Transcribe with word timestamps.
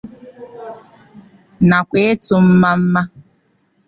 nakwa 1.67 1.97
ịtụ 2.09 2.35
mmamma. 2.47 3.01